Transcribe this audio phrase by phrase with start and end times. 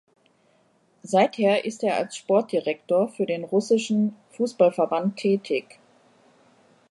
[1.03, 5.77] Seither ist er als Sportdirektor für den russischen Fußballverband tätig.